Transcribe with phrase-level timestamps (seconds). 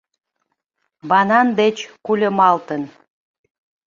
[1.09, 2.81] Банан деч кульымалтын!..